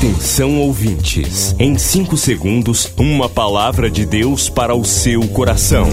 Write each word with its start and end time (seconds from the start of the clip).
Atenção 0.00 0.58
ouvintes, 0.58 1.54
em 1.58 1.76
5 1.76 2.16
segundos, 2.16 2.90
uma 2.96 3.28
palavra 3.28 3.90
de 3.90 4.06
Deus 4.06 4.48
para 4.48 4.74
o 4.74 4.82
seu 4.82 5.28
coração. 5.28 5.86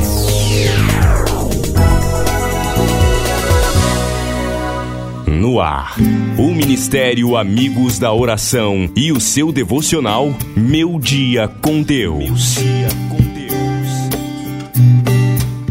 No 5.27 5.59
ar, 5.59 5.97
o 6.37 6.53
Ministério 6.53 7.35
Amigos 7.35 7.99
da 7.99 8.13
Oração 8.13 8.89
e 8.95 9.11
o 9.11 9.19
seu 9.19 9.51
devocional 9.51 10.33
Meu 10.55 10.97
Dia 10.97 11.49
com 11.61 11.81
Deus. 11.81 12.55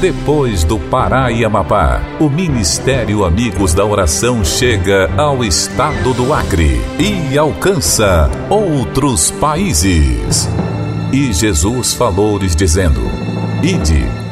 Depois 0.00 0.62
do 0.62 0.78
Pará 0.78 1.32
e 1.32 1.44
Amapá, 1.44 2.00
o 2.20 2.28
Ministério 2.28 3.24
Amigos 3.24 3.74
da 3.74 3.84
Oração 3.84 4.44
chega 4.44 5.10
ao 5.16 5.42
estado 5.42 6.14
do 6.14 6.32
Acre 6.32 6.80
e 7.00 7.36
alcança 7.36 8.30
outros 8.48 9.32
países. 9.32 10.48
E 11.12 11.32
Jesus 11.32 11.94
falou-lhes 11.94 12.54
dizendo: 12.54 13.00
Ide 13.60 14.27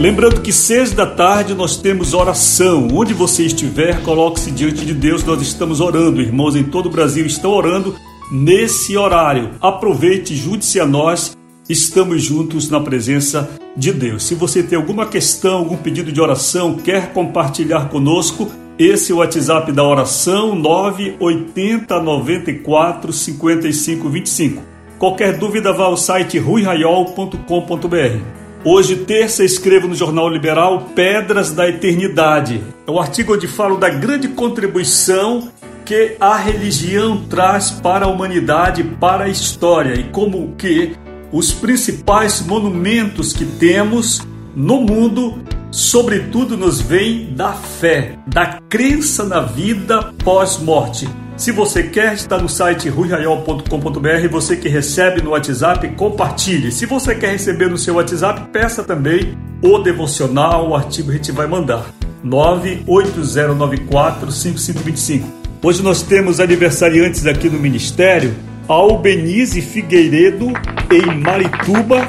Lembrando 0.00 0.40
que 0.40 0.52
seis 0.52 0.92
da 0.92 1.04
tarde 1.04 1.54
nós 1.54 1.76
temos 1.76 2.14
oração. 2.14 2.86
Onde 2.92 3.12
você 3.12 3.46
estiver, 3.46 4.00
coloque-se 4.04 4.52
diante 4.52 4.86
de 4.86 4.94
Deus. 4.94 5.24
Nós 5.24 5.42
estamos 5.42 5.80
orando. 5.80 6.22
Irmãos 6.22 6.54
em 6.54 6.62
todo 6.62 6.86
o 6.86 6.90
Brasil 6.90 7.26
estão 7.26 7.50
orando 7.50 7.96
nesse 8.30 8.96
horário. 8.96 9.50
Aproveite, 9.60 10.36
junte-se 10.36 10.78
a 10.78 10.86
nós. 10.86 11.36
Estamos 11.68 12.22
juntos 12.22 12.70
na 12.70 12.80
presença 12.80 13.50
de 13.76 13.92
Deus. 13.92 14.22
Se 14.22 14.36
você 14.36 14.62
tem 14.62 14.78
alguma 14.78 15.04
questão, 15.04 15.58
algum 15.58 15.76
pedido 15.76 16.12
de 16.12 16.20
oração, 16.20 16.76
quer 16.76 17.12
compartilhar 17.12 17.88
conosco, 17.88 18.48
esse 18.78 19.10
é 19.10 19.14
o 19.16 19.18
WhatsApp 19.18 19.72
da 19.72 19.82
oração 19.82 20.54
980 20.54 22.00
94 22.00 23.12
55 23.12 24.08
25. 24.08 24.62
Qualquer 24.96 25.38
dúvida, 25.38 25.72
vá 25.72 25.86
ao 25.86 25.96
site 25.96 26.38
ruiraiol.com.br. 26.38 28.37
Hoje, 28.64 28.96
terça, 28.96 29.44
escrevo 29.44 29.86
no 29.86 29.94
Jornal 29.94 30.28
Liberal 30.28 30.88
Pedras 30.92 31.52
da 31.52 31.68
Eternidade. 31.68 32.60
É 32.86 32.90
um 32.90 32.98
artigo 32.98 33.34
onde 33.34 33.46
falo 33.46 33.76
da 33.76 33.88
grande 33.88 34.26
contribuição 34.26 35.48
que 35.84 36.16
a 36.18 36.36
religião 36.36 37.24
traz 37.30 37.70
para 37.70 38.06
a 38.06 38.08
humanidade, 38.08 38.82
para 38.82 39.24
a 39.24 39.28
história 39.28 39.94
e 39.94 40.10
como 40.10 40.56
que 40.56 40.96
os 41.30 41.52
principais 41.52 42.40
monumentos 42.40 43.32
que 43.32 43.46
temos 43.46 44.26
no 44.56 44.80
mundo, 44.80 45.40
sobretudo, 45.70 46.56
nos 46.56 46.80
vêm 46.80 47.32
da 47.34 47.52
fé, 47.52 48.18
da 48.26 48.58
crença 48.68 49.24
na 49.24 49.40
vida 49.40 50.12
pós-morte. 50.24 51.08
Se 51.38 51.50
você 51.52 51.84
quer, 51.84 52.12
está 52.14 52.36
no 52.36 52.48
site 52.48 52.88
ruiraiol.com.br. 52.88 54.28
Você 54.28 54.56
que 54.56 54.68
recebe 54.68 55.22
no 55.22 55.30
WhatsApp, 55.30 55.86
compartilhe. 55.90 56.72
Se 56.72 56.84
você 56.84 57.14
quer 57.14 57.30
receber 57.30 57.70
no 57.70 57.78
seu 57.78 57.94
WhatsApp, 57.94 58.48
peça 58.52 58.82
também 58.82 59.38
o 59.62 59.78
devocional, 59.78 60.68
o 60.68 60.74
artigo 60.74 61.12
a 61.12 61.14
gente 61.14 61.30
vai 61.30 61.46
mandar. 61.46 61.86
980945525. 62.26 65.22
Hoje 65.62 65.80
nós 65.80 66.02
temos 66.02 66.40
aniversariantes 66.40 67.24
aqui 67.24 67.48
no 67.48 67.60
Ministério, 67.60 68.34
Albenize 68.66 69.62
Figueiredo 69.62 70.46
em 70.90 71.20
Marituba 71.20 72.08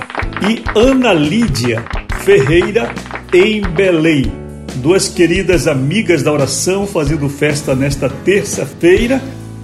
e 0.49 0.63
Ana 0.75 1.13
Lídia 1.13 1.85
Ferreira 2.23 2.91
em 3.31 3.61
Belém 3.61 4.38
duas 4.75 5.07
queridas 5.07 5.67
amigas 5.67 6.23
da 6.23 6.31
oração 6.31 6.87
fazendo 6.87 7.27
festa 7.29 7.75
nesta 7.75 8.09
terça-feira. 8.09 9.21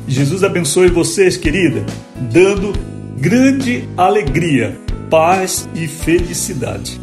Jesus 0.08 0.44
abençoe 0.44 0.90
vocês, 0.90 1.38
querida, 1.38 1.84
dando 2.32 2.74
grande 3.18 3.88
alegria, 3.98 4.78
paz 5.10 5.68
e 5.74 5.88
felicidade. 5.88 7.00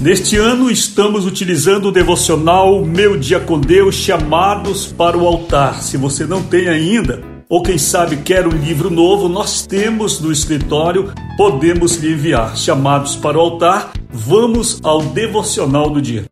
Neste 0.00 0.36
ano 0.36 0.70
estamos 0.70 1.26
utilizando 1.26 1.86
o 1.86 1.92
devocional 1.92 2.84
Meu 2.84 3.16
Dia 3.16 3.38
com 3.38 3.60
Deus, 3.60 3.94
chamados 3.94 4.86
para 4.86 5.16
o 5.16 5.26
altar. 5.26 5.80
Se 5.80 5.96
você 5.96 6.26
não 6.26 6.42
tem 6.42 6.68
ainda, 6.68 7.22
ou 7.48 7.62
quem 7.62 7.78
sabe 7.78 8.16
quer 8.16 8.46
um 8.46 8.50
livro 8.50 8.90
novo, 8.90 9.28
nós 9.28 9.64
temos 9.66 10.20
no 10.20 10.32
escritório, 10.32 11.12
podemos 11.36 11.96
lhe 11.96 12.12
enviar. 12.14 12.56
Chamados 12.56 13.14
para 13.14 13.36
o 13.38 13.40
altar, 13.40 13.92
vamos 14.10 14.80
ao 14.82 15.02
devocional 15.02 15.88
do 15.88 16.02
dia. 16.02 16.31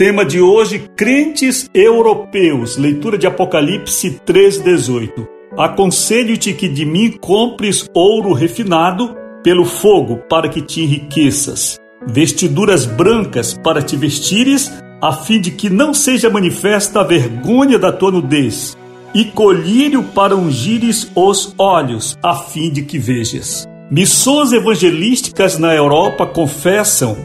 Tema 0.00 0.24
de 0.24 0.40
hoje: 0.40 0.90
crentes 0.96 1.68
europeus. 1.74 2.78
Leitura 2.78 3.18
de 3.18 3.26
Apocalipse 3.26 4.18
3:18. 4.24 5.28
Aconselho-te 5.58 6.54
que 6.54 6.66
de 6.66 6.86
mim 6.86 7.18
compres 7.20 7.86
ouro 7.92 8.32
refinado 8.32 9.14
pelo 9.44 9.66
fogo, 9.66 10.16
para 10.26 10.48
que 10.48 10.62
te 10.62 10.80
enriqueças, 10.80 11.78
vestiduras 12.06 12.86
brancas 12.86 13.52
para 13.52 13.82
te 13.82 13.94
vestires, 13.94 14.72
a 15.02 15.12
fim 15.12 15.38
de 15.38 15.50
que 15.50 15.68
não 15.68 15.92
seja 15.92 16.30
manifesta 16.30 17.00
a 17.00 17.04
vergonha 17.04 17.78
da 17.78 17.92
tua 17.92 18.10
nudez, 18.10 18.78
e 19.14 19.26
colírio 19.26 20.02
para 20.02 20.34
ungires 20.34 21.12
os 21.14 21.54
olhos, 21.58 22.16
a 22.22 22.36
fim 22.36 22.70
de 22.70 22.84
que 22.84 22.98
vejas. 22.98 23.68
Missões 23.90 24.50
evangelísticas 24.54 25.58
na 25.58 25.74
Europa 25.74 26.24
confessam 26.26 27.18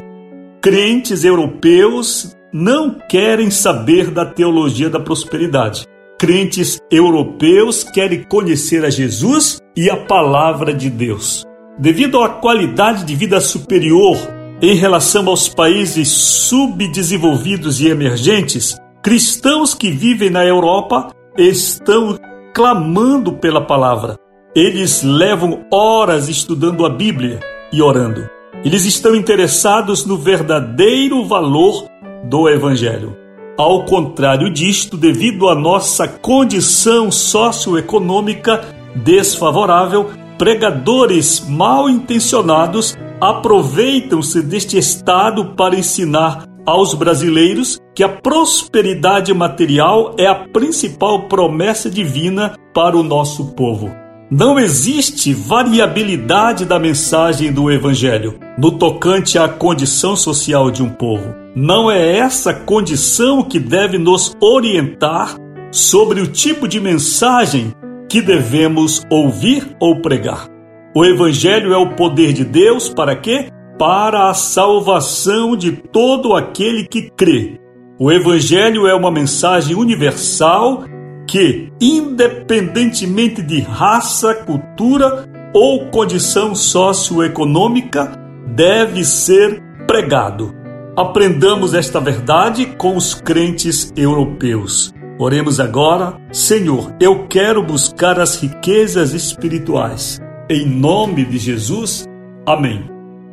crentes 0.59 1.23
europeus 1.23 2.35
não 2.57 2.95
querem 3.09 3.51
saber 3.51 4.09
da 4.09 4.25
teologia 4.25 4.89
da 4.89 4.97
prosperidade. 4.97 5.85
Crentes 6.17 6.79
europeus 6.89 7.83
querem 7.83 8.23
conhecer 8.23 8.85
a 8.85 8.89
Jesus 8.89 9.59
e 9.75 9.89
a 9.89 9.97
palavra 9.97 10.73
de 10.73 10.89
Deus. 10.89 11.43
Devido 11.77 12.21
à 12.21 12.29
qualidade 12.29 13.03
de 13.03 13.13
vida 13.13 13.41
superior 13.41 14.15
em 14.61 14.73
relação 14.73 15.27
aos 15.27 15.49
países 15.49 16.07
subdesenvolvidos 16.07 17.81
e 17.81 17.89
emergentes, 17.89 18.77
cristãos 19.03 19.73
que 19.73 19.91
vivem 19.91 20.29
na 20.29 20.45
Europa 20.45 21.09
estão 21.37 22.17
clamando 22.53 23.33
pela 23.33 23.59
palavra. 23.59 24.17
Eles 24.55 25.03
levam 25.03 25.65
horas 25.69 26.29
estudando 26.29 26.85
a 26.85 26.89
Bíblia 26.89 27.41
e 27.73 27.81
orando. 27.81 28.29
Eles 28.63 28.85
estão 28.85 29.13
interessados 29.13 30.05
no 30.05 30.17
verdadeiro 30.17 31.25
valor 31.25 31.93
do 32.29 32.49
Evangelho. 32.49 33.15
Ao 33.57 33.85
contrário 33.85 34.51
disto, 34.51 34.97
devido 34.97 35.47
à 35.47 35.55
nossa 35.55 36.07
condição 36.07 37.09
socioeconômica 37.09 38.61
desfavorável, 38.95 40.09
pregadores 40.37 41.45
mal 41.47 41.89
intencionados 41.89 42.97
aproveitam-se 43.21 44.41
deste 44.41 44.77
estado 44.77 45.53
para 45.55 45.77
ensinar 45.77 46.45
aos 46.65 46.93
brasileiros 46.93 47.79
que 47.93 48.03
a 48.03 48.09
prosperidade 48.09 49.33
material 49.33 50.15
é 50.17 50.27
a 50.27 50.35
principal 50.35 51.27
promessa 51.27 51.89
divina 51.89 52.57
para 52.73 52.97
o 52.97 53.03
nosso 53.03 53.53
povo. 53.53 54.04
Não 54.29 54.57
existe 54.57 55.33
variabilidade 55.33 56.65
da 56.65 56.79
mensagem 56.79 57.53
do 57.53 57.71
Evangelho 57.71 58.39
no 58.57 58.71
tocante 58.71 59.37
à 59.37 59.47
condição 59.47 60.15
social 60.15 60.71
de 60.71 60.81
um 60.81 60.89
povo. 60.89 61.35
Não 61.55 61.91
é 61.91 62.17
essa 62.17 62.51
condição 62.51 63.43
que 63.43 63.59
deve 63.59 63.99
nos 63.99 64.35
orientar 64.41 65.35
sobre 65.71 66.21
o 66.21 66.27
tipo 66.27 66.67
de 66.67 66.79
mensagem 66.79 67.71
que 68.09 68.19
devemos 68.19 69.03
ouvir 69.11 69.75
ou 69.79 70.01
pregar. 70.01 70.47
O 70.95 71.05
Evangelho 71.05 71.71
é 71.71 71.77
o 71.77 71.95
poder 71.95 72.33
de 72.33 72.43
Deus 72.43 72.89
para 72.89 73.15
quê? 73.15 73.49
Para 73.77 74.31
a 74.31 74.33
salvação 74.33 75.55
de 75.55 75.71
todo 75.71 76.33
aquele 76.33 76.87
que 76.87 77.11
crê. 77.11 77.59
O 77.99 78.11
Evangelho 78.11 78.87
é 78.87 78.95
uma 78.95 79.11
mensagem 79.11 79.75
universal 79.75 80.83
que, 81.27 81.71
independentemente 81.81 83.41
de 83.41 83.59
raça, 83.59 84.33
cultura 84.33 85.27
ou 85.53 85.87
condição 85.87 86.53
socioeconômica, 86.53 88.11
deve 88.47 89.03
ser 89.03 89.61
pregado. 89.87 90.53
Aprendamos 90.95 91.73
esta 91.73 91.99
verdade 91.99 92.65
com 92.77 92.95
os 92.95 93.13
crentes 93.13 93.91
europeus. 93.95 94.93
Oremos 95.17 95.59
agora, 95.59 96.17
Senhor, 96.31 96.93
eu 96.99 97.27
quero 97.27 97.63
buscar 97.63 98.19
as 98.19 98.41
riquezas 98.41 99.13
espirituais. 99.13 100.19
Em 100.49 100.65
nome 100.65 101.25
de 101.25 101.37
Jesus, 101.37 102.05
amém. 102.45 102.89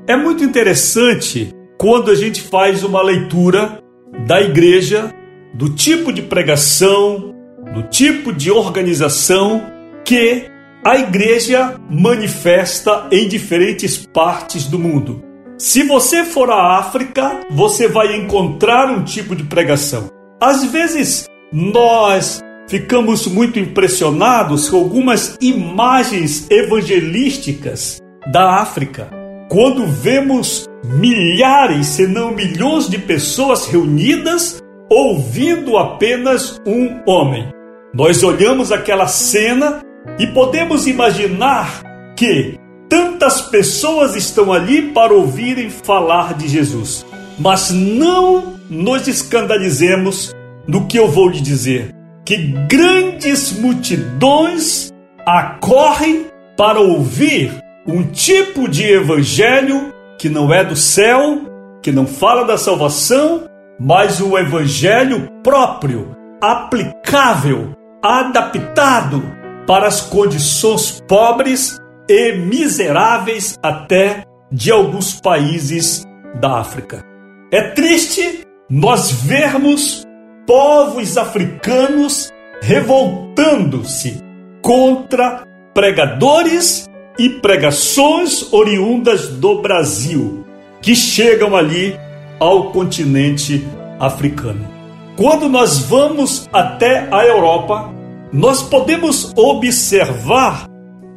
É 0.07 0.17
muito 0.17 0.45
interessante 0.45 1.53
quando 1.79 2.11
a 2.11 2.15
gente 2.15 2.41
faz 2.41 2.85
uma 2.85 3.03
leitura 3.03 3.83
da 4.27 4.41
igreja, 4.41 5.13
do 5.53 5.71
tipo 5.71 6.13
de 6.13 6.23
pregação, 6.23 7.32
do 7.73 7.83
tipo 7.85 8.33
de 8.33 8.51
organização 8.51 9.63
que 10.05 10.47
a 10.85 10.99
igreja 10.99 11.77
manifesta 11.89 13.07
em 13.11 13.29
diferentes 13.29 14.05
partes 14.07 14.67
do 14.67 14.79
mundo. 14.79 15.23
Se 15.57 15.85
você 15.85 16.25
for 16.25 16.51
à 16.51 16.79
África, 16.79 17.41
você 17.51 17.87
vai 17.87 18.17
encontrar 18.17 18.91
um 18.91 19.05
tipo 19.05 19.37
de 19.37 19.45
pregação. 19.45 20.11
Às 20.41 20.65
vezes, 20.65 21.29
nós 21.53 22.43
ficamos 22.69 23.27
muito 23.27 23.61
impressionados 23.61 24.69
com 24.69 24.79
algumas 24.79 25.37
imagens 25.41 26.51
evangelísticas 26.51 28.01
da 28.33 28.61
África. 28.61 29.09
Quando 29.49 29.87
vemos 29.87 30.67
milhares, 30.85 31.87
se 31.87 32.09
não 32.09 32.35
milhões 32.35 32.89
de 32.89 32.99
pessoas 32.99 33.67
reunidas 33.67 34.61
ouvindo 34.91 35.79
apenas 35.79 36.61
um 36.67 37.01
homem. 37.07 37.49
Nós 37.95 38.23
olhamos 38.23 38.73
aquela 38.73 39.07
cena 39.07 39.85
e 40.19 40.27
podemos 40.27 40.87
imaginar 40.87 41.83
que 42.17 42.59
tantas 42.89 43.43
pessoas 43.43 44.17
estão 44.17 44.51
ali 44.51 44.91
para 44.93 45.13
ouvirem 45.13 45.69
falar 45.69 46.33
de 46.33 46.49
Jesus. 46.49 47.05
Mas 47.39 47.71
não 47.71 48.55
nos 48.71 49.07
escandalizemos 49.07 50.35
no 50.67 50.87
que 50.87 50.99
eu 50.99 51.11
vou 51.11 51.29
lhe 51.29 51.41
dizer, 51.43 51.95
que 52.25 52.39
grandes 52.67 53.53
multidões 53.59 54.91
acorrem 55.27 56.29
para 56.57 56.81
ouvir 56.81 57.53
um 57.87 58.05
tipo 58.05 58.69
de 58.69 58.85
evangelho 58.85 59.93
que 60.19 60.31
não 60.31 60.53
é 60.53 60.65
do 60.65 60.77
céu, 60.77 61.43
que 61.83 61.93
não 61.93 62.07
fala 62.07 62.45
da 62.45 62.57
salvação, 62.57 63.45
mas 63.79 64.19
o 64.19 64.39
evangelho 64.39 65.29
próprio, 65.43 66.17
aplicável 66.41 67.82
adaptado 68.03 69.23
para 69.67 69.87
as 69.87 70.01
condições 70.01 71.03
pobres 71.07 71.79
e 72.09 72.33
miseráveis 72.33 73.57
até 73.63 74.25
de 74.51 74.71
alguns 74.71 75.21
países 75.21 76.05
da 76.41 76.59
África. 76.59 77.05
É 77.53 77.63
triste 77.71 78.47
nós 78.69 79.13
vermos 79.13 80.05
povos 80.47 81.17
africanos 81.17 82.33
revoltando-se 82.61 84.21
contra 84.61 85.45
pregadores 85.75 86.89
e 87.19 87.29
pregações 87.29 88.53
oriundas 88.53 89.29
do 89.29 89.61
Brasil 89.61 90.45
que 90.81 90.97
chegam 90.97 91.55
ali 91.55 91.97
ao 92.41 92.73
continente 92.73 93.67
africano. 94.01 94.82
Quando 95.17 95.49
nós 95.49 95.81
vamos 95.81 96.49
até 96.53 97.09
a 97.11 97.25
Europa, 97.27 97.93
nós 98.33 98.63
podemos 98.63 99.33
observar 99.37 100.67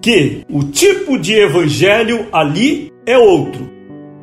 que 0.02 0.46
o 0.50 0.64
tipo 0.64 1.18
de 1.18 1.34
evangelho 1.34 2.28
ali 2.32 2.92
é 3.06 3.18
outro. 3.18 3.70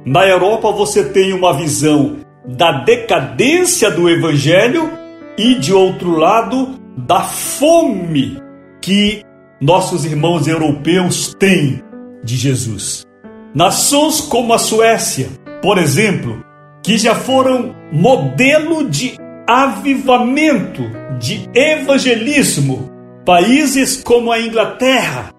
Na 0.04 0.26
Europa 0.26 0.70
você 0.70 1.04
tem 1.04 1.32
uma 1.32 1.54
visão 1.54 2.16
da 2.46 2.72
decadência 2.82 3.90
do 3.90 4.10
evangelho 4.10 4.90
e 5.38 5.54
de 5.54 5.72
outro 5.72 6.16
lado 6.16 6.78
da 6.96 7.20
fome 7.20 8.38
que 8.80 9.22
nossos 9.60 10.04
irmãos 10.04 10.46
europeus 10.46 11.34
têm 11.38 11.82
de 12.22 12.36
Jesus. 12.36 13.06
Nações 13.54 14.20
como 14.20 14.52
a 14.52 14.58
Suécia, 14.58 15.28
por 15.62 15.78
exemplo, 15.78 16.44
que 16.82 16.98
já 16.98 17.14
foram 17.14 17.74
modelo 17.92 18.88
de 18.88 19.16
avivamento, 19.46 20.82
de 21.18 21.48
evangelismo. 21.54 22.90
Países 23.24 24.02
como 24.02 24.32
a 24.32 24.40
Inglaterra, 24.40 25.32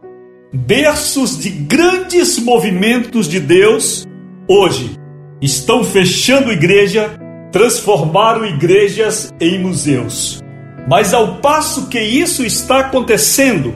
berços 0.54 1.38
de 1.38 1.50
grandes 1.50 2.40
movimentos 2.40 3.28
de 3.28 3.40
Deus, 3.40 4.06
hoje 4.48 4.98
estão 5.42 5.84
fechando 5.84 6.52
igreja, 6.52 7.20
transformaram 7.52 8.46
igrejas 8.46 9.34
em 9.42 9.60
museus. 9.60 10.42
Mas 10.88 11.14
ao 11.14 11.36
passo 11.36 11.88
que 11.88 12.00
isso 12.00 12.46
está 12.46 12.80
acontecendo, 12.80 13.74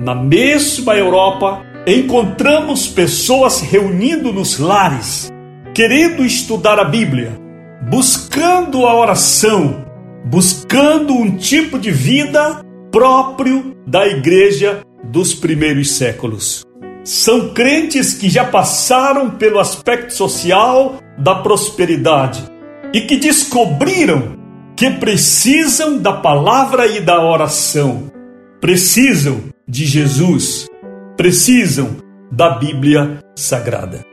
na 0.00 0.14
mesma 0.14 0.96
Europa, 0.96 1.62
encontramos 1.86 2.88
pessoas 2.88 3.60
reunindo 3.60 4.32
nos 4.32 4.58
lares, 4.58 5.30
querendo 5.72 6.24
estudar 6.24 6.78
a 6.80 6.84
Bíblia, 6.84 7.43
buscando 7.88 8.86
a 8.86 8.94
oração, 8.94 9.84
buscando 10.24 11.12
um 11.12 11.36
tipo 11.36 11.78
de 11.78 11.90
vida 11.90 12.64
próprio 12.90 13.76
da 13.86 14.06
igreja 14.06 14.80
dos 15.04 15.34
primeiros 15.34 15.92
séculos. 15.92 16.64
São 17.04 17.52
crentes 17.52 18.14
que 18.14 18.30
já 18.30 18.44
passaram 18.44 19.32
pelo 19.32 19.58
aspecto 19.58 20.14
social 20.14 20.96
da 21.18 21.34
prosperidade 21.34 22.42
e 22.92 23.02
que 23.02 23.16
descobriram 23.16 24.38
que 24.74 24.90
precisam 24.90 25.98
da 25.98 26.12
palavra 26.12 26.86
e 26.86 27.00
da 27.00 27.22
oração, 27.22 28.10
precisam 28.60 29.42
de 29.68 29.84
Jesus, 29.84 30.66
precisam 31.16 31.96
da 32.32 32.50
Bíblia 32.50 33.20
Sagrada. 33.36 34.04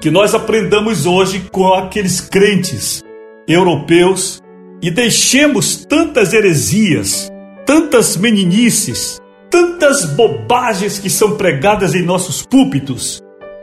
Que 0.00 0.10
nós 0.10 0.34
aprendamos 0.34 1.06
hoje 1.06 1.46
com 1.50 1.72
aqueles 1.72 2.20
crentes 2.20 3.02
europeus 3.46 4.42
e 4.82 4.90
deixemos 4.90 5.84
tantas 5.84 6.32
heresias, 6.32 7.30
tantas 7.64 8.16
meninices, 8.16 9.20
tantas 9.50 10.04
bobagens 10.04 10.98
que 10.98 11.08
são 11.08 11.36
pregadas 11.36 11.94
em 11.94 12.02
nossos 12.02 12.42
púlpitos 12.42 13.22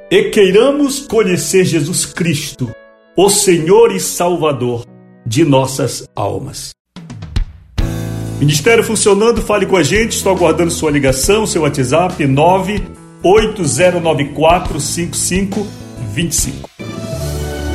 e 0.10 0.30
queiramos 0.30 1.06
conhecer 1.08 1.66
Jesus 1.66 2.06
Cristo, 2.06 2.74
o 3.18 3.30
Senhor 3.30 3.94
e 3.96 4.00
Salvador 4.00 4.86
de 5.26 5.44
nossas 5.44 6.08
almas. 6.16 6.72
Ministério 8.40 8.84
funcionando, 8.84 9.42
fale 9.42 9.66
com 9.66 9.76
a 9.78 9.84
gente, 9.84 10.18
estou 10.18 10.36
aguardando 10.36 10.70
sua 10.72 10.92
ligação, 10.92 11.48
seu 11.48 11.62
WhatsApp 11.62 12.28
98094 12.28 14.80
5525. 14.80 16.73